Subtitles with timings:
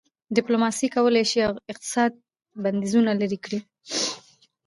[0.35, 1.39] ډيپلوماسي کولای سي
[1.71, 2.17] اقتصادي
[2.63, 3.59] بندیزونه لېرې کړي.